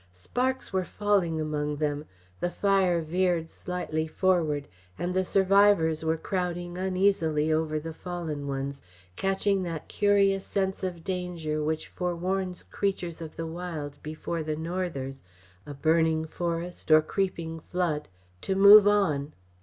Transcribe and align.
Sparks 0.13 0.73
were 0.73 0.83
falling 0.83 1.39
among 1.39 1.75
them, 1.75 2.05
the 2.39 2.49
fire 2.49 3.03
veered 3.03 3.51
slightly 3.51 4.07
forward; 4.07 4.67
and 4.97 5.13
the 5.13 5.23
survivors 5.23 6.03
were 6.03 6.17
crowding 6.17 6.75
uneasily 6.75 7.51
over 7.53 7.79
the 7.79 7.93
fallen 7.93 8.47
ones, 8.47 8.81
catching 9.15 9.61
that 9.61 9.87
curious 9.87 10.43
sense 10.43 10.81
of 10.81 11.03
danger 11.03 11.63
which 11.63 11.87
forewarns 11.87 12.63
creatures 12.63 13.21
of 13.21 13.35
the 13.35 13.45
wild 13.45 14.01
before 14.01 14.41
the 14.41 14.55
Northers, 14.55 15.21
a 15.67 15.75
burning 15.75 16.25
forest, 16.25 16.89
or 16.89 17.03
creeping 17.03 17.59
flood, 17.59 18.07
to 18.41 18.55
move 18.55 18.87
on. 18.87 19.33